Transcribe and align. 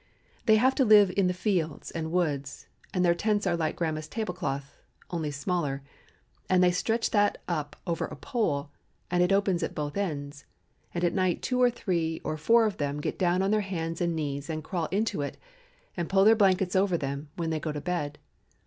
They 0.47 0.55
have 0.55 0.73
to 0.81 0.83
live 0.83 1.11
in 1.15 1.27
the 1.27 1.31
fields 1.31 1.91
and 1.91 2.11
woods, 2.11 2.65
and 2.91 3.05
their 3.05 3.13
tents 3.13 3.45
are 3.45 3.55
like 3.55 3.75
grandma's 3.75 4.07
tablecloth, 4.07 4.75
only 5.11 5.29
smaller, 5.29 5.83
and 6.49 6.63
they 6.63 6.71
stretch 6.71 7.11
that 7.11 7.37
up 7.47 7.75
over 7.85 8.05
a 8.05 8.15
pole 8.15 8.71
and 9.11 9.21
it 9.21 9.31
is 9.31 9.35
open 9.35 9.63
at 9.63 9.75
both 9.75 9.95
ends, 9.95 10.43
and 10.91 11.03
at 11.03 11.13
night 11.13 11.43
two 11.43 11.61
or 11.61 11.69
three 11.69 12.19
or 12.23 12.35
four 12.35 12.65
of 12.65 12.77
them 12.77 12.99
get 12.99 13.19
down 13.19 13.43
on 13.43 13.51
their 13.51 13.61
hands 13.61 14.01
and 14.01 14.15
knees 14.15 14.49
and 14.49 14.63
crawl 14.63 14.87
into 14.87 15.21
it 15.21 15.37
and 15.95 16.09
pull 16.09 16.25
their 16.25 16.35
blankets 16.35 16.75
over 16.75 16.97
them 16.97 17.29
when 17.35 17.51
they 17.51 17.59
go 17.59 17.71
to 17.71 17.79
bed. 17.79 18.17